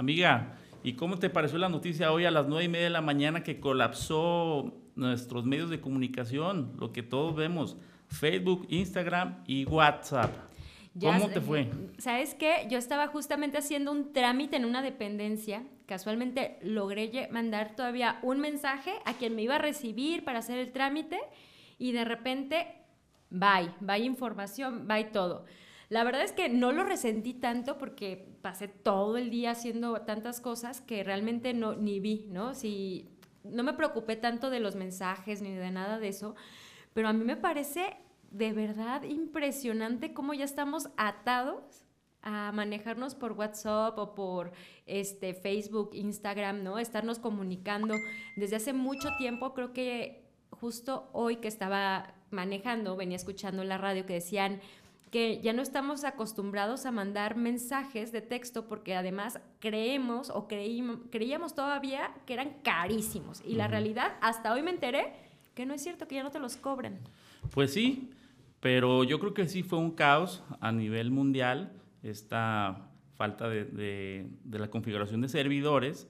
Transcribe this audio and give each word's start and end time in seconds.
Amiga, 0.00 0.56
¿y 0.82 0.94
cómo 0.94 1.18
te 1.18 1.28
pareció 1.28 1.58
la 1.58 1.68
noticia 1.68 2.10
hoy 2.10 2.24
a 2.24 2.30
las 2.30 2.46
nueve 2.48 2.64
y 2.64 2.68
media 2.68 2.84
de 2.84 2.90
la 2.90 3.02
mañana 3.02 3.42
que 3.42 3.60
colapsó 3.60 4.72
nuestros 4.94 5.44
medios 5.44 5.68
de 5.68 5.82
comunicación? 5.82 6.72
Lo 6.80 6.90
que 6.90 7.02
todos 7.02 7.36
vemos, 7.36 7.76
Facebook, 8.08 8.66
Instagram 8.70 9.44
y 9.46 9.66
WhatsApp. 9.66 10.34
¿Cómo 10.98 11.28
te 11.28 11.42
fue? 11.42 11.68
¿Sabes 11.98 12.34
qué? 12.34 12.66
Yo 12.70 12.78
estaba 12.78 13.08
justamente 13.08 13.58
haciendo 13.58 13.92
un 13.92 14.14
trámite 14.14 14.56
en 14.56 14.64
una 14.64 14.80
dependencia. 14.80 15.64
Casualmente 15.84 16.56
logré 16.62 17.28
mandar 17.30 17.76
todavía 17.76 18.20
un 18.22 18.40
mensaje 18.40 18.92
a 19.04 19.12
quien 19.12 19.36
me 19.36 19.42
iba 19.42 19.56
a 19.56 19.58
recibir 19.58 20.24
para 20.24 20.38
hacer 20.38 20.58
el 20.58 20.72
trámite 20.72 21.18
y 21.78 21.92
de 21.92 22.06
repente, 22.06 22.68
bye, 23.28 23.70
bye 23.80 23.98
información, 23.98 24.88
bye 24.88 25.04
todo. 25.04 25.44
La 25.90 26.04
verdad 26.04 26.22
es 26.22 26.30
que 26.30 26.48
no 26.48 26.70
lo 26.70 26.84
resentí 26.84 27.34
tanto 27.34 27.76
porque 27.76 28.36
pasé 28.42 28.68
todo 28.68 29.16
el 29.16 29.28
día 29.28 29.50
haciendo 29.50 30.00
tantas 30.02 30.40
cosas 30.40 30.80
que 30.80 31.02
realmente 31.02 31.52
no 31.52 31.74
ni 31.74 31.98
vi, 31.98 32.28
¿no? 32.30 32.54
Si 32.54 33.10
no 33.42 33.64
me 33.64 33.72
preocupé 33.72 34.14
tanto 34.14 34.50
de 34.50 34.60
los 34.60 34.76
mensajes 34.76 35.42
ni 35.42 35.52
de 35.52 35.70
nada 35.72 35.98
de 35.98 36.06
eso, 36.06 36.36
pero 36.94 37.08
a 37.08 37.12
mí 37.12 37.24
me 37.24 37.36
parece 37.36 37.96
de 38.30 38.52
verdad 38.52 39.02
impresionante 39.02 40.14
cómo 40.14 40.32
ya 40.32 40.44
estamos 40.44 40.90
atados 40.96 41.84
a 42.22 42.52
manejarnos 42.52 43.16
por 43.16 43.32
WhatsApp 43.32 43.98
o 43.98 44.14
por 44.14 44.52
este 44.86 45.34
Facebook, 45.34 45.90
Instagram, 45.94 46.62
¿no? 46.62 46.78
Estarnos 46.78 47.18
comunicando 47.18 47.96
desde 48.36 48.54
hace 48.54 48.72
mucho 48.72 49.08
tiempo, 49.18 49.54
creo 49.54 49.72
que 49.72 50.30
justo 50.50 51.10
hoy 51.12 51.36
que 51.36 51.48
estaba 51.48 52.14
manejando, 52.30 52.96
venía 52.96 53.16
escuchando 53.16 53.64
la 53.64 53.78
radio 53.78 54.06
que 54.06 54.14
decían 54.14 54.60
que 55.10 55.40
ya 55.40 55.52
no 55.52 55.62
estamos 55.62 56.04
acostumbrados 56.04 56.86
a 56.86 56.92
mandar 56.92 57.36
mensajes 57.36 58.12
de 58.12 58.20
texto 58.20 58.68
porque 58.68 58.94
además 58.94 59.40
creemos 59.58 60.30
o 60.30 60.46
creíamos 60.46 61.54
todavía 61.54 62.12
que 62.26 62.34
eran 62.34 62.54
carísimos. 62.62 63.42
Y 63.44 63.54
la 63.54 63.66
realidad, 63.66 64.12
hasta 64.20 64.52
hoy 64.52 64.62
me 64.62 64.70
enteré 64.70 65.12
que 65.54 65.66
no 65.66 65.74
es 65.74 65.82
cierto, 65.82 66.06
que 66.06 66.14
ya 66.14 66.22
no 66.22 66.30
te 66.30 66.38
los 66.38 66.56
cobran. 66.56 66.98
Pues 67.52 67.72
sí, 67.72 68.10
pero 68.60 69.04
yo 69.04 69.18
creo 69.18 69.34
que 69.34 69.48
sí 69.48 69.62
fue 69.62 69.78
un 69.78 69.90
caos 69.90 70.44
a 70.60 70.70
nivel 70.70 71.10
mundial 71.10 71.72
esta 72.02 72.88
falta 73.16 73.48
de, 73.48 74.28
de 74.44 74.58
la 74.58 74.70
configuración 74.70 75.20
de 75.20 75.28
servidores 75.28 76.08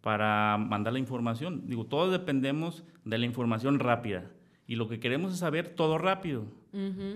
para 0.00 0.56
mandar 0.56 0.94
la 0.94 0.98
información. 0.98 1.68
Digo, 1.68 1.84
todos 1.84 2.10
dependemos 2.10 2.84
de 3.04 3.18
la 3.18 3.26
información 3.26 3.78
rápida 3.78 4.30
y 4.68 4.76
lo 4.76 4.86
que 4.86 5.00
queremos 5.00 5.32
es 5.32 5.38
saber 5.40 5.70
todo 5.70 5.98
rápido. 5.98 6.44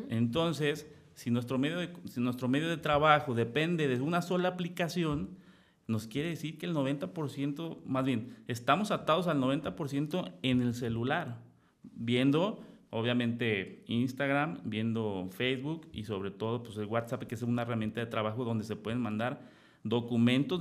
Entonces, 0.09 0.91
si 1.23 1.31
nuestro, 1.31 1.57
medio 1.57 1.79
de, 1.79 1.89
si 2.11 2.21
nuestro 2.21 2.49
medio 2.49 2.69
de 2.69 2.79
trabajo 2.79 3.33
depende 3.33 3.87
de 3.87 4.01
una 4.01 4.23
sola 4.23 4.49
aplicación, 4.49 5.39
nos 5.87 6.09
quiere 6.09 6.31
decir 6.31 6.59
que 6.59 6.67
el 6.67 6.75
90%, 6.75 7.85
más 7.85 8.05
bien, 8.05 8.39
estamos 8.49 8.91
atados 8.91 9.29
al 9.29 9.39
90% 9.39 10.33
en 10.43 10.63
el 10.63 10.75
celular, 10.75 11.39
viendo 11.85 12.65
obviamente 12.91 13.85
Instagram, 13.87 14.63
viendo 14.65 15.29
Facebook 15.31 15.89
y 15.93 16.03
sobre 16.03 16.33
todo 16.33 16.65
pues 16.65 16.77
el 16.79 16.87
WhatsApp, 16.87 17.23
que 17.23 17.37
es 17.37 17.43
una 17.43 17.63
herramienta 17.63 18.01
de 18.01 18.07
trabajo 18.07 18.45
donde 18.45 18.65
se 18.65 18.75
pueden 18.75 19.01
mandar 19.01 19.43
documentos 19.85 20.61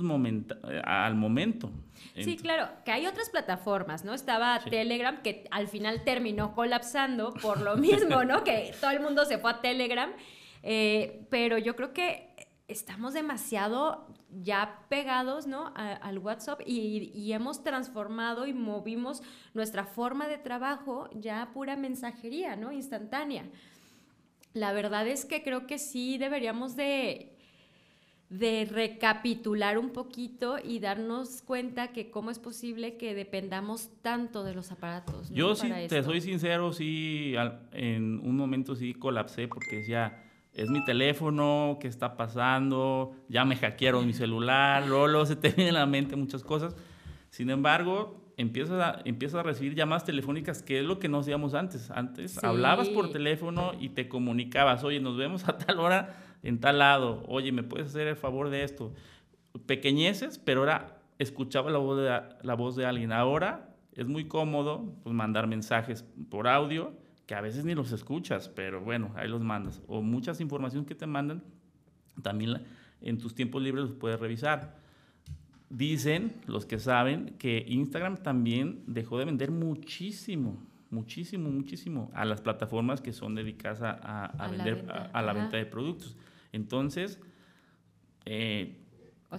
al 0.84 1.16
momento. 1.16 1.72
Sí, 2.14 2.36
claro, 2.36 2.68
que 2.84 2.92
hay 2.92 3.06
otras 3.06 3.30
plataformas, 3.30 4.04
¿no? 4.04 4.14
Estaba 4.14 4.60
Telegram, 4.60 5.22
que 5.22 5.48
al 5.50 5.66
final 5.66 6.04
terminó 6.04 6.54
colapsando 6.54 7.34
por 7.34 7.60
lo 7.60 7.76
mismo, 7.76 8.22
¿no? 8.24 8.44
Que 8.44 8.72
todo 8.80 8.92
el 8.92 9.00
mundo 9.00 9.24
se 9.24 9.38
fue 9.38 9.50
a 9.50 9.60
Telegram, 9.60 10.12
eh, 10.62 11.26
pero 11.30 11.58
yo 11.58 11.76
creo 11.76 11.92
que 11.92 12.28
estamos 12.68 13.14
demasiado 13.14 14.06
ya 14.30 14.80
pegados, 14.88 15.46
¿no? 15.46 15.72
al 15.76 16.18
WhatsApp 16.18 16.60
y, 16.64 17.12
y, 17.14 17.32
hemos 17.32 17.62
transformado 17.62 18.46
y 18.46 18.54
movimos 18.54 19.22
nuestra 19.52 19.84
forma 19.84 20.26
de 20.26 20.38
trabajo 20.38 21.10
ya 21.12 21.42
a 21.42 21.52
pura 21.52 21.76
mensajería, 21.76 22.56
¿no? 22.56 22.72
Instantánea. 22.72 23.44
La 24.54 24.72
verdad 24.72 25.06
es 25.06 25.26
que 25.26 25.42
creo 25.42 25.66
que 25.66 25.78
sí 25.78 26.16
deberíamos 26.16 26.76
de 26.76 27.32
de 28.32 28.64
recapitular 28.64 29.76
un 29.76 29.90
poquito 29.90 30.56
y 30.58 30.78
darnos 30.78 31.42
cuenta 31.42 31.92
que 31.92 32.10
cómo 32.10 32.30
es 32.30 32.38
posible 32.38 32.96
que 32.96 33.14
dependamos 33.14 33.90
tanto 34.00 34.42
de 34.42 34.54
los 34.54 34.72
aparatos. 34.72 35.28
Yo 35.28 35.54
sí, 35.54 35.70
te 35.86 36.02
soy 36.02 36.22
sincero, 36.22 36.72
sí, 36.72 37.34
en 37.72 38.20
un 38.20 38.34
momento 38.34 38.74
sí 38.74 38.94
colapsé 38.94 39.48
porque 39.48 39.76
decía, 39.76 40.31
es 40.54 40.68
mi 40.68 40.84
teléfono, 40.84 41.78
¿qué 41.80 41.88
está 41.88 42.16
pasando? 42.16 43.14
Ya 43.28 43.44
me 43.44 43.56
hackearon 43.56 44.06
mi 44.06 44.12
celular, 44.12 44.86
Lolo, 44.86 45.24
se 45.24 45.36
te 45.36 45.50
vienen 45.56 45.76
a 45.76 45.80
la 45.80 45.86
mente 45.86 46.16
muchas 46.16 46.42
cosas. 46.42 46.76
Sin 47.30 47.48
embargo, 47.50 48.22
empiezas 48.36 48.80
a, 48.80 49.00
empiezas 49.04 49.40
a 49.40 49.42
recibir 49.42 49.74
llamadas 49.74 50.04
telefónicas, 50.04 50.62
que 50.62 50.80
es 50.80 50.84
lo 50.84 50.98
que 50.98 51.08
no 51.08 51.20
hacíamos 51.20 51.54
antes. 51.54 51.90
Antes 51.90 52.42
hablabas 52.44 52.88
por 52.90 53.10
teléfono 53.10 53.72
y 53.80 53.90
te 53.90 54.08
comunicabas, 54.08 54.84
oye, 54.84 55.00
nos 55.00 55.16
vemos 55.16 55.48
a 55.48 55.56
tal 55.56 55.80
hora 55.80 56.16
en 56.42 56.60
tal 56.60 56.78
lado, 56.78 57.22
oye, 57.28 57.52
¿me 57.52 57.62
puedes 57.62 57.88
hacer 57.88 58.08
el 58.08 58.16
favor 58.16 58.50
de 58.50 58.64
esto? 58.64 58.92
Pequeñeces, 59.66 60.38
pero 60.38 60.60
ahora 60.60 61.02
escuchaba 61.18 61.70
la 61.70 61.78
voz 61.78 61.98
de, 61.98 62.20
la 62.42 62.54
voz 62.54 62.76
de 62.76 62.84
alguien. 62.84 63.12
Ahora 63.12 63.74
es 63.94 64.06
muy 64.06 64.26
cómodo 64.26 64.94
pues, 65.02 65.14
mandar 65.14 65.46
mensajes 65.46 66.04
por 66.30 66.48
audio, 66.48 66.92
que 67.26 67.34
a 67.34 67.40
veces 67.40 67.64
ni 67.64 67.74
los 67.74 67.92
escuchas, 67.92 68.48
pero 68.48 68.80
bueno, 68.80 69.12
ahí 69.16 69.28
los 69.28 69.42
mandas. 69.42 69.82
O 69.86 70.02
muchas 70.02 70.40
informaciones 70.40 70.86
que 70.86 70.94
te 70.94 71.06
mandan, 71.06 71.42
también 72.22 72.62
en 73.00 73.18
tus 73.18 73.34
tiempos 73.34 73.62
libres 73.62 73.84
los 73.84 73.94
puedes 73.94 74.18
revisar. 74.18 74.76
Dicen 75.70 76.32
los 76.46 76.66
que 76.66 76.78
saben 76.78 77.36
que 77.38 77.64
Instagram 77.66 78.18
también 78.18 78.82
dejó 78.86 79.18
de 79.18 79.24
vender 79.24 79.50
muchísimo, 79.50 80.62
muchísimo, 80.90 81.50
muchísimo 81.50 82.10
a 82.14 82.24
las 82.24 82.40
plataformas 82.40 83.00
que 83.00 83.12
son 83.12 83.34
dedicadas 83.34 83.80
a, 83.82 84.48
vender, 84.50 84.84
a, 85.12 85.22
la 85.22 85.32
venta 85.32 85.56
de 85.56 85.64
productos. 85.64 86.16
Entonces, 86.52 87.18
eh, 88.26 88.76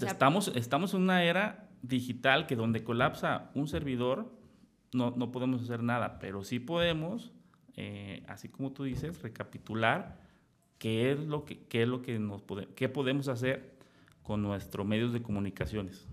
estamos, 0.02 0.52
estamos 0.56 0.94
en 0.96 1.02
una 1.02 1.24
era 1.24 1.70
digital 1.84 2.48
que 2.48 2.56
donde 2.56 2.84
colapsa 2.84 3.52
un 3.54 3.68
servidor, 3.68 4.32
no, 4.94 5.14
no 5.16 5.32
podemos 5.32 5.62
hacer 5.62 5.84
nada, 5.84 6.18
pero 6.20 6.44
sí 6.44 6.60
podemos, 6.60 7.32
eh, 7.76 8.24
así 8.28 8.50
como 8.50 8.72
tú 8.72 8.84
dices, 8.84 9.22
recapitular 9.22 10.18
qué 10.78 11.12
es 11.12 11.20
lo 11.20 11.46
que, 11.46 11.60
qué 11.70 11.84
es 11.84 11.88
lo 11.88 12.02
que 12.02 12.20
nos 12.20 12.44
qué 12.76 12.90
podemos 12.90 13.28
hacer 13.28 13.74
con 14.22 14.42
nuestros 14.42 14.86
medios 14.86 15.14
de 15.14 15.22
comunicaciones. 15.22 16.08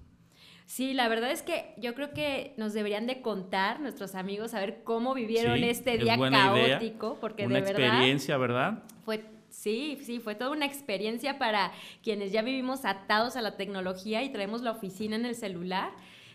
Sí, 0.67 0.95
la 0.95 1.09
verdad 1.09 1.33
es 1.33 1.43
que 1.43 1.75
yo 1.79 1.95
creo 1.95 2.13
que 2.13 2.55
nos 2.57 2.73
deberían 2.73 3.09
de 3.09 3.23
contar 3.23 3.81
nuestros 3.81 4.15
amigos 4.15 4.55
a 4.55 4.61
ver 4.61 4.83
cómo 4.85 5.15
vivieron 5.15 5.65
este 5.65 5.99
día 5.99 6.17
caótico, 6.17 7.19
porque 7.21 7.45
una 7.45 7.57
de 7.57 7.63
verdad 7.63 7.87
experiencia, 7.87 8.37
¿verdad? 8.37 8.85
Fue 9.05 9.25
Sí, 9.51 9.99
sí, 10.03 10.21
fue 10.21 10.37
toda 10.37 10.53
una 10.53 10.65
experiencia 10.65 11.39
para 11.39 11.73
quienes 12.03 12.33
ya 12.33 12.41
vivimos 12.41 12.85
atados 12.85 13.37
a 13.37 13.43
la 13.43 13.57
tecnología 13.57 14.23
y 14.23 14.31
traemos 14.31 14.63
la 14.63 14.71
oficina 14.71 15.17
en 15.17 15.27
el 15.27 15.35
celular. 15.35 15.91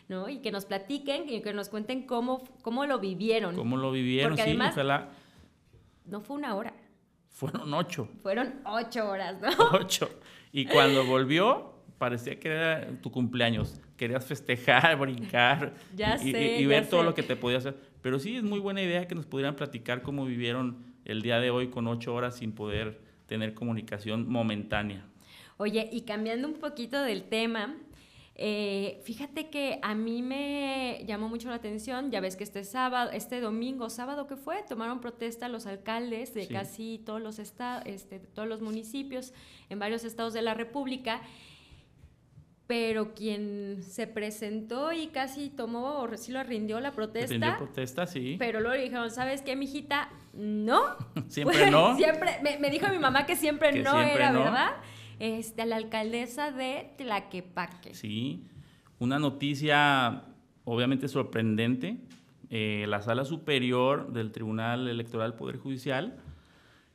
¿No? 0.07 0.29
Y 0.29 0.39
que 0.39 0.51
nos 0.51 0.66
platiquen 0.66 1.29
y 1.29 1.41
que 1.41 1.53
nos 1.53 1.69
cuenten 1.69 2.05
cómo, 2.05 2.43
cómo 2.61 2.85
lo 2.85 2.99
vivieron. 2.99 3.55
Cómo 3.55 3.77
lo 3.77 3.91
vivieron, 3.91 4.31
Porque 4.31 4.43
sí, 4.43 4.57
además, 4.59 5.07
No 6.05 6.21
fue 6.21 6.38
una 6.38 6.55
hora. 6.55 6.73
Fueron 7.29 7.73
ocho. 7.73 8.07
Fueron 8.21 8.61
ocho 8.66 9.09
horas, 9.09 9.41
¿no? 9.41 9.49
Ocho. 9.73 10.09
Y 10.53 10.67
cuando 10.67 11.05
volvió, 11.05 11.73
parecía 11.97 12.39
que 12.39 12.47
era 12.47 12.88
tu 13.01 13.11
cumpleaños. 13.11 13.81
Querías 13.97 14.25
festejar, 14.25 14.95
brincar 14.99 15.73
ya 15.93 16.16
y, 16.16 16.31
sé, 16.31 16.59
y, 16.59 16.66
ver 16.66 16.87
todo 16.87 17.03
lo 17.03 17.13
que 17.13 17.23
te 17.23 17.35
podía 17.35 17.57
hacer. 17.57 17.75
Pero 18.01 18.19
sí, 18.19 18.37
es 18.37 18.43
muy 18.43 18.59
buena 18.59 18.81
idea 18.81 19.05
que 19.07 19.16
nos 19.16 19.25
pudieran 19.25 19.55
platicar 19.55 20.01
cómo 20.01 20.25
vivieron 20.25 20.95
el 21.03 21.22
día 21.22 21.39
de 21.39 21.49
hoy 21.49 21.67
con 21.69 21.87
ocho 21.87 22.13
horas 22.13 22.37
sin 22.37 22.53
poder 22.53 23.01
tener 23.25 23.53
comunicación 23.53 24.29
momentánea. 24.29 25.05
Oye, 25.57 25.90
y 25.91 26.02
cambiando 26.02 26.47
un 26.47 26.55
poquito 26.55 27.02
del 27.02 27.23
tema, 27.23 27.75
eh, 28.37 29.02
fíjate 29.03 29.49
que 29.49 29.79
a 29.82 29.96
mí 29.96 30.22
me 30.22 31.03
llamó 31.08 31.29
mucho 31.29 31.49
la 31.49 31.55
atención, 31.55 32.11
ya 32.11 32.20
ves 32.20 32.35
que 32.35 32.43
este 32.43 32.66
sábado, 32.66 33.11
este 33.11 33.40
domingo, 33.40 33.90
sábado 33.90 34.28
que 34.28 34.35
fue, 34.35 34.64
tomaron 34.64 34.99
protesta 34.99 35.47
los 35.47 35.66
alcaldes 35.66 36.34
de 36.34 36.47
casi 36.47 37.02
todos 37.05 37.22
los 37.22 37.40
estados, 37.40 37.84
este, 37.85 38.20
todos 38.20 38.47
los 38.47 38.61
municipios 38.61 39.34
en 39.70 39.79
varios 39.79 40.03
estados 40.03 40.34
de 40.34 40.41
la 40.41 40.53
República 40.53 41.22
pero 42.67 43.14
quien 43.14 43.84
se 43.84 44.08
presentó 44.08 44.91
y 44.91 45.08
casi 45.08 45.49
tomó, 45.49 45.99
o 45.99 46.17
sí 46.17 46.31
lo 46.31 46.43
rindió 46.43 46.79
la 46.79 46.91
protesta. 46.91 47.34
Rindió 47.34 47.58
protesta, 47.58 48.08
sí. 48.08 48.38
Pero 48.40 48.59
luego 48.59 48.76
le 48.76 48.84
dijeron, 48.84 49.11
¿sabes 49.11 49.43
qué, 49.43 49.55
mijita? 49.55 50.09
No. 50.34 50.96
siempre 51.28 51.70
no. 51.70 51.96
Siempre, 51.97 52.40
me, 52.59 52.70
dijo 52.70 52.88
mi 52.90 52.97
mamá 52.97 53.26
que 53.26 53.35
siempre 53.35 53.84
no 53.84 54.02
era, 54.02 54.31
¿verdad? 54.31 54.72
Este, 55.20 55.66
la 55.66 55.78
alcaldesa 55.78 56.52
de 56.52 56.94
Tlaquepaque. 56.97 57.94
Sí, 57.94 58.47
una 59.00 59.20
noticia 59.20 60.23
obviamente 60.66 61.08
sorprendente. 61.08 61.97
Eh, 62.50 62.85
la 62.88 63.02
sala 63.02 63.26
superior 63.26 64.12
del 64.12 64.32
Tribunal 64.32 64.88
Electoral 64.88 65.35
Poder 65.35 65.58
Judicial 65.58 66.17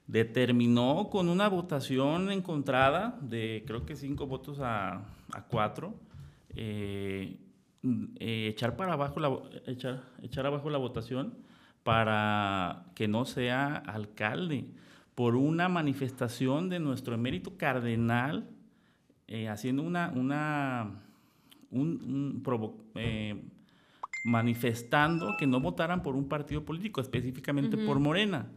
determinó 0.07 1.09
con 1.11 1.29
una 1.29 1.49
votación 1.49 2.31
encontrada 2.31 3.19
de 3.21 3.65
creo 3.67 3.87
que 3.87 3.95
cinco 3.95 4.27
votos 4.27 4.59
a, 4.61 5.03
cuatro 5.49 5.95
eh, 6.57 7.39
eh, 7.85 8.49
echar 8.49 8.77
para 8.77 8.95
abajo 8.95 9.21
la, 9.21 9.39
echar, 9.67 10.03
echar 10.23 10.47
abajo 10.47 10.69
la 10.69 10.79
votación 10.79 11.39
para 11.85 12.87
que 12.95 13.07
no 13.07 13.25
sea 13.25 13.77
alcalde 13.77 14.67
por 15.15 15.37
una 15.37 15.69
manifestación 15.69 16.69
de 16.69 16.81
nuestro 16.81 17.15
emérito 17.15 17.57
cardenal 17.57 18.49
eh, 19.29 19.49
haciendo 19.49 19.83
una, 19.83 20.13
una 20.15 21.03
un, 21.71 22.43
manifestando 24.25 25.37
que 25.39 25.47
no 25.47 25.61
votaran 25.61 26.03
por 26.03 26.17
un 26.17 26.29
partido 26.29 26.65
político, 26.65 27.01
específicamente 27.01 27.77
por 27.77 28.01
Morena. 28.01 28.51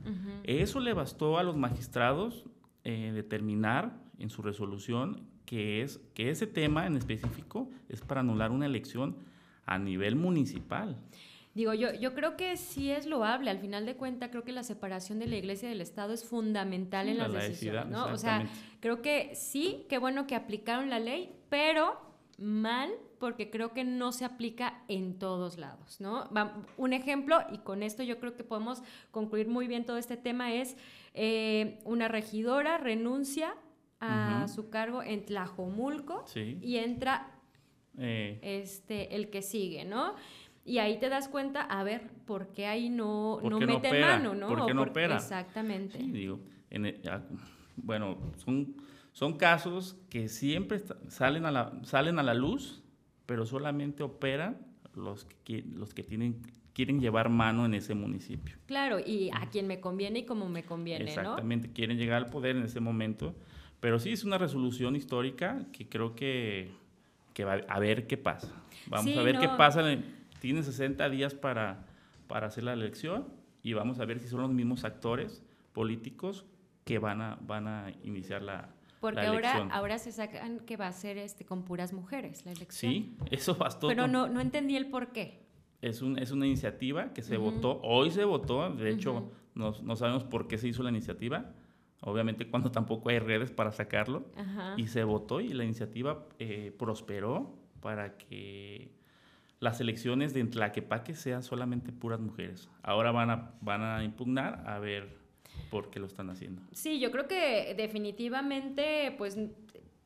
Eso 0.43 0.79
le 0.79 0.93
bastó 0.93 1.37
a 1.37 1.43
los 1.43 1.55
magistrados 1.55 2.45
determinar 2.83 3.97
en 4.17 4.29
su 4.29 4.41
resolución 4.41 5.21
que, 5.45 5.81
es, 5.81 5.99
que 6.13 6.29
ese 6.29 6.47
tema 6.47 6.87
en 6.87 6.95
específico 6.95 7.69
es 7.89 8.01
para 8.01 8.21
anular 8.21 8.51
una 8.51 8.65
elección 8.65 9.17
a 9.65 9.77
nivel 9.77 10.15
municipal. 10.15 10.97
Digo, 11.53 11.73
yo, 11.73 11.93
yo 11.93 12.15
creo 12.15 12.35
que 12.35 12.57
sí 12.57 12.89
es 12.89 13.05
loable. 13.05 13.51
Al 13.51 13.59
final 13.59 13.85
de 13.85 13.95
cuentas, 13.95 14.29
creo 14.29 14.43
que 14.43 14.51
la 14.51 14.63
separación 14.63 15.19
de 15.19 15.27
la 15.27 15.35
iglesia 15.35 15.67
y 15.67 15.69
del 15.69 15.81
Estado 15.81 16.13
es 16.13 16.25
fundamental 16.25 17.07
en 17.07 17.19
las 17.19 17.31
decisiones. 17.31 17.87
¿no? 17.87 18.05
O 18.07 18.17
sea, 18.17 18.47
creo 18.79 19.01
que 19.01 19.35
sí, 19.35 19.85
qué 19.87 19.99
bueno 19.99 20.25
que 20.25 20.35
aplicaron 20.35 20.89
la 20.89 20.99
ley, 20.99 21.35
pero 21.49 22.01
mal 22.37 22.91
porque 23.19 23.49
creo 23.49 23.71
que 23.71 23.83
no 23.83 24.11
se 24.11 24.25
aplica 24.25 24.83
en 24.87 25.17
todos 25.17 25.57
lados, 25.57 26.01
¿no? 26.01 26.29
Un 26.75 26.91
ejemplo, 26.91 27.37
y 27.51 27.59
con 27.59 27.81
esto 27.81 28.03
yo 28.03 28.19
creo 28.19 28.35
que 28.35 28.43
podemos 28.43 28.83
concluir 29.11 29.47
muy 29.47 29.67
bien 29.67 29.85
todo 29.85 29.97
este 29.97 30.17
tema, 30.17 30.53
es 30.53 30.75
eh, 31.13 31.79
una 31.85 32.09
regidora 32.09 32.77
renuncia 32.77 33.55
a 34.01 34.47
su 34.53 34.69
cargo 34.69 35.01
en 35.01 35.23
Tlajomulco 35.23 36.25
y 36.35 36.75
entra 36.75 37.31
eh. 37.97 38.39
este, 38.41 39.15
el 39.15 39.29
que 39.29 39.41
sigue, 39.41 39.85
¿no? 39.85 40.15
Y 40.65 40.77
ahí 40.77 40.99
te 40.99 41.09
das 41.09 41.27
cuenta, 41.27 41.61
a 41.61 41.83
ver, 41.83 42.09
¿por 42.25 42.53
qué 42.53 42.67
ahí 42.67 42.89
no, 42.89 43.39
no 43.41 43.59
mete 43.59 43.99
mano, 43.99 44.33
no? 44.33 44.47
¿Por 44.47 44.65
qué 44.65 44.73
no 44.73 44.83
opera? 44.83 45.15
Exactamente. 45.15 45.97
Sí, 45.97 46.11
digo, 46.11 46.39
bueno, 47.75 48.17
son, 48.37 48.75
son 49.11 49.37
casos 49.37 49.97
que 50.09 50.29
siempre 50.29 50.81
salen, 51.09 51.45
a 51.45 51.51
la, 51.51 51.73
salen 51.83 52.17
a 52.19 52.23
la 52.23 52.33
luz, 52.33 52.81
pero 53.25 53.45
solamente 53.45 54.03
operan 54.03 54.57
los 54.95 55.25
que, 55.43 55.63
los 55.73 55.93
que 55.93 56.03
tienen 56.03 56.41
quieren 56.73 56.99
llevar 56.99 57.29
mano 57.29 57.65
en 57.65 57.75
ese 57.75 57.93
municipio. 57.93 58.55
Claro, 58.65 58.99
y 58.99 59.29
a 59.31 59.49
quien 59.51 59.67
me 59.67 59.79
conviene 59.79 60.19
y 60.19 60.25
como 60.25 60.49
me 60.49 60.63
conviene, 60.63 61.03
Exactamente, 61.03 61.71
quieren 61.71 61.97
llegar 61.97 62.23
al 62.23 62.31
poder 62.31 62.55
en 62.55 62.63
ese 62.63 62.79
momento 62.79 63.35
pero 63.83 63.99
sí 63.99 64.13
es 64.13 64.23
una 64.23 64.37
resolución 64.37 64.95
histórica 64.95 65.65
que 65.73 65.89
creo 65.89 66.15
que, 66.15 66.71
que 67.33 67.43
va 67.43 67.55
a 67.67 67.79
ver 67.79 68.07
qué 68.07 68.15
pasa. 68.15 68.49
Vamos 68.87 69.17
a 69.17 69.21
ver 69.23 69.37
qué 69.37 69.49
pasa. 69.49 69.81
Tiene 70.43 70.61
60 70.61 71.09
días 71.09 71.35
para, 71.35 71.85
para 72.27 72.47
hacer 72.47 72.65
la 72.65 72.73
elección 72.73 73.29
y 73.61 73.71
vamos 73.71 74.01
a 74.01 74.05
ver 74.05 74.19
si 74.19 74.27
son 74.27 74.41
los 74.41 74.51
mismos 74.51 74.83
actores 74.83 75.41
políticos 75.71 76.43
que 76.83 76.99
van 76.99 77.21
a, 77.21 77.37
van 77.39 77.65
a 77.65 77.93
iniciar 78.03 78.41
la, 78.41 78.75
Porque 78.99 79.21
ahora, 79.21 79.69
ahora 79.71 79.97
se 79.99 80.11
sacan 80.11 80.59
que 80.59 80.75
va 80.75 80.87
a 80.87 80.91
ser 80.91 81.17
este, 81.17 81.45
con 81.45 81.63
puras 81.63 81.93
mujeres 81.93 82.45
la 82.45 82.51
elección. 82.51 82.91
Sí, 82.91 83.17
eso 83.31 83.55
bastó. 83.55 83.87
Pero 83.87 84.09
no, 84.09 84.27
no 84.27 84.41
entendí 84.41 84.75
el 84.75 84.87
por 84.87 85.13
qué. 85.13 85.45
Es, 85.81 86.01
un, 86.01 86.19
es 86.19 86.31
una 86.31 86.45
iniciativa 86.45 87.13
que 87.13 87.21
se 87.21 87.37
votó, 87.37 87.79
hoy 87.81 88.11
se 88.11 88.25
votó, 88.25 88.69
de 88.69 88.89
hecho 88.91 89.31
no, 89.55 89.71
no, 89.81 89.95
sabemos 89.95 90.25
por 90.25 90.49
qué 90.49 90.57
se 90.57 90.67
hizo 90.67 90.83
la 90.83 90.89
iniciativa, 90.89 91.53
obviamente 92.01 92.49
cuando 92.49 92.69
tampoco 92.69 93.07
hay 93.07 93.19
redes 93.19 93.51
para 93.51 93.71
sacarlo, 93.71 94.25
y 94.75 94.87
se 94.87 95.05
votó 95.05 95.39
y 95.39 95.53
la 95.53 95.63
iniciativa 95.63 96.27
eh, 96.37 96.75
prosperó 96.77 97.55
para 97.79 98.17
que 98.17 99.02
las 99.63 99.79
elecciones 99.79 100.33
de 100.33 100.43
Tlaquepaque 100.43 101.15
sean 101.15 101.41
solamente 101.41 101.93
puras 101.93 102.19
mujeres. 102.19 102.69
Ahora 102.83 103.11
van 103.11 103.29
a, 103.29 103.53
van 103.61 103.81
a 103.81 104.03
impugnar 104.03 104.61
a 104.67 104.77
ver 104.77 105.17
por 105.71 105.89
qué 105.89 105.99
lo 105.99 106.05
están 106.05 106.29
haciendo. 106.29 106.61
Sí, 106.73 106.99
yo 106.99 107.11
creo 107.11 107.27
que 107.27 107.73
definitivamente, 107.75 109.15
pues 109.17 109.37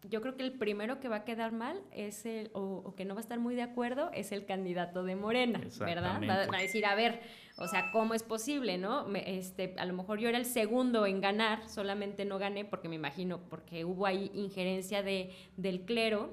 yo 0.10 0.22
creo 0.22 0.38
que 0.38 0.44
el 0.44 0.54
primero 0.54 1.00
que 1.00 1.10
va 1.10 1.18
a 1.18 1.26
quedar 1.26 1.54
mal 1.54 1.82
es 1.92 2.26
el, 2.28 2.52
o, 2.54 2.94
que 2.96 3.04
no 3.04 3.16
va 3.16 3.20
a 3.20 3.24
estar 3.24 3.40
muy 3.40 3.56
de 3.56 3.64
acuerdo, 3.64 4.12
es 4.14 4.32
el 4.32 4.46
candidato 4.46 5.04
de 5.04 5.16
Morena, 5.16 5.60
¿verdad? 5.80 6.22
Va, 6.30 6.58
a 6.58 6.62
decir, 6.62 6.86
a 6.86 6.94
ver, 6.94 7.22
o 7.58 7.68
sea, 7.68 7.92
¿cómo 7.92 8.14
es 8.14 8.22
posible, 8.22 8.78
no? 8.78 9.08
este, 9.16 9.74
a 9.80 9.86
lo 9.86 9.94
mejor 9.94 10.20
yo 10.20 10.30
era 10.30 10.38
el 10.38 10.46
segundo 10.46 11.08
en 11.08 11.20
ganar, 11.20 11.68
solamente 11.68 12.26
no 12.26 12.38
gané 12.38 12.64
porque 12.64 12.90
me 12.90 12.96
imagino, 12.96 13.40
porque 13.50 13.86
hubo 13.86 14.06
ahí 14.06 14.30
injerencia 14.36 15.02
de, 15.02 15.32
del 15.58 15.82
clero. 15.82 16.30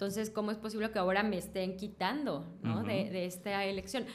Entonces, 0.00 0.30
¿cómo 0.30 0.50
es 0.50 0.56
posible 0.56 0.90
que 0.90 0.98
ahora 0.98 1.22
me 1.22 1.36
estén 1.36 1.76
quitando, 1.76 2.56
¿no? 2.62 2.82
de, 2.84 3.10
de 3.10 3.26
esta 3.26 3.66
elección? 3.66 4.06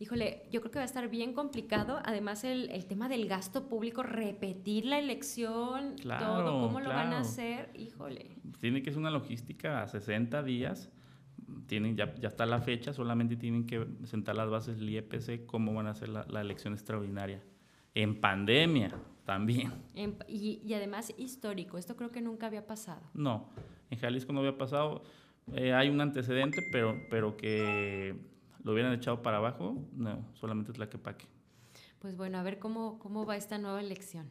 híjole, 0.00 0.42
yo 0.50 0.60
creo 0.60 0.72
que 0.72 0.78
va 0.80 0.82
a 0.82 0.86
estar 0.86 1.08
bien 1.08 1.34
complicado. 1.34 2.00
Además, 2.04 2.42
el, 2.42 2.68
el 2.70 2.86
tema 2.86 3.08
del 3.08 3.28
gasto 3.28 3.68
público, 3.68 4.02
repetir 4.02 4.86
la 4.86 4.98
elección, 4.98 5.94
todo, 6.02 6.66
cómo 6.66 6.80
lo 6.80 6.88
van 6.88 7.12
a 7.12 7.20
hacer, 7.20 7.70
híjole. 7.76 8.38
Tiene 8.60 8.82
que 8.82 8.90
ser 8.90 8.98
una 8.98 9.12
logística 9.12 9.82
a 9.82 9.86
60 9.86 10.42
días. 10.42 10.90
Tienen, 11.68 11.96
ya, 11.96 12.12
ya 12.16 12.26
está 12.26 12.44
la 12.44 12.60
fecha, 12.60 12.92
solamente 12.92 13.36
tienen 13.36 13.68
que 13.68 13.86
sentar 14.02 14.34
las 14.34 14.50
bases 14.50 14.80
del 14.80 14.90
IEPC, 14.90 15.46
cómo 15.46 15.72
van 15.74 15.86
a 15.86 15.90
hacer 15.90 16.08
la, 16.08 16.26
la 16.28 16.40
elección 16.40 16.72
extraordinaria. 16.72 17.40
En 17.94 18.20
pandemia 18.20 18.98
también. 19.24 19.70
y, 20.26 20.60
y, 20.64 20.74
además 20.74 21.14
histórico, 21.18 21.78
esto 21.78 21.94
creo 21.94 22.10
que 22.10 22.20
nunca 22.20 22.46
había 22.46 22.66
pasado. 22.66 23.02
No, 23.14 23.48
en 23.90 23.98
Jalisco 23.98 24.32
no 24.32 24.40
había 24.40 24.56
pasado. 24.56 25.02
Eh, 25.54 25.72
hay 25.72 25.88
un 25.88 26.00
antecedente, 26.00 26.62
pero, 26.72 26.96
pero 27.10 27.36
que 27.36 28.14
lo 28.62 28.72
hubieran 28.72 28.92
echado 28.92 29.22
para 29.22 29.38
abajo, 29.38 29.76
no, 29.92 30.24
solamente 30.34 30.72
Tlaquepaque. 30.72 31.26
Pues 31.98 32.16
bueno, 32.16 32.38
a 32.38 32.42
ver 32.42 32.58
cómo, 32.58 32.98
cómo 32.98 33.26
va 33.26 33.36
esta 33.36 33.58
nueva 33.58 33.80
elección. 33.80 34.30